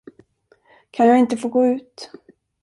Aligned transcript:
Kan 0.91 1.07
jag 1.07 1.19
inte 1.19 1.37
få 1.37 1.47
gå 1.47 1.65
ut? 1.67 2.11